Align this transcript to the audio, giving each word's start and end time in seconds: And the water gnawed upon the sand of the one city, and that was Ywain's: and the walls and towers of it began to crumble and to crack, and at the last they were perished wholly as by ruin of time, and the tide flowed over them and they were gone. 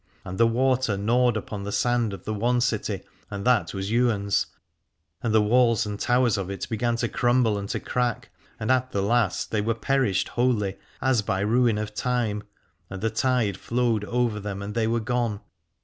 And 0.25 0.39
the 0.39 0.47
water 0.47 0.97
gnawed 0.97 1.37
upon 1.37 1.61
the 1.61 1.71
sand 1.71 2.11
of 2.11 2.23
the 2.25 2.33
one 2.33 2.59
city, 2.59 3.03
and 3.29 3.45
that 3.45 3.71
was 3.71 3.91
Ywain's: 3.91 4.47
and 5.21 5.31
the 5.31 5.43
walls 5.43 5.85
and 5.85 5.99
towers 5.99 6.39
of 6.39 6.49
it 6.49 6.67
began 6.67 6.95
to 6.95 7.07
crumble 7.07 7.55
and 7.55 7.69
to 7.69 7.79
crack, 7.79 8.31
and 8.59 8.71
at 8.71 8.91
the 8.93 9.03
last 9.03 9.51
they 9.51 9.61
were 9.61 9.75
perished 9.75 10.29
wholly 10.29 10.79
as 11.03 11.21
by 11.21 11.41
ruin 11.41 11.77
of 11.77 11.93
time, 11.93 12.41
and 12.89 13.01
the 13.03 13.11
tide 13.11 13.57
flowed 13.57 14.03
over 14.05 14.39
them 14.39 14.63
and 14.63 14.73
they 14.73 14.87
were 14.87 14.99
gone. 14.99 15.39